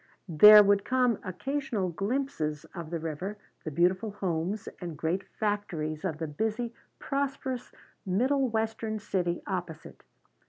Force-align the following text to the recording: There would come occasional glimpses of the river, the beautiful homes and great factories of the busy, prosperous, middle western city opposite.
There 0.27 0.63
would 0.63 0.83
come 0.83 1.19
occasional 1.23 1.89
glimpses 1.89 2.65
of 2.73 2.89
the 2.89 2.97
river, 2.97 3.37
the 3.63 3.69
beautiful 3.69 4.09
homes 4.09 4.67
and 4.81 4.97
great 4.97 5.23
factories 5.39 6.03
of 6.03 6.17
the 6.17 6.25
busy, 6.25 6.73
prosperous, 6.97 7.71
middle 8.03 8.49
western 8.49 8.97
city 8.97 9.43
opposite. 9.45 10.01